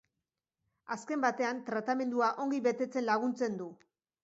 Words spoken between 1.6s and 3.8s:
tratamendua ongi betetzen laguntzen du.